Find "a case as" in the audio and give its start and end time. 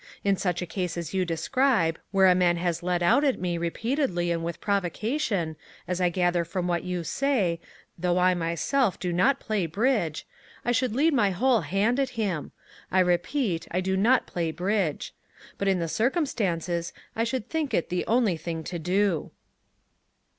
0.63-1.13